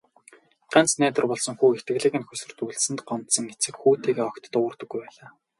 Ганц 0.71 0.91
найдвар 1.01 1.25
болсон 1.31 1.55
хүү 1.59 1.69
итгэлийг 1.75 2.15
нь 2.17 2.27
хөсөрдүүлсэнд 2.29 2.99
гомдсон 3.07 3.45
эцэг 3.53 3.75
хүүтэйгээ 3.79 4.27
огт 4.29 4.43
дуугардаггүй 4.53 4.99
байлаа. 5.01 5.29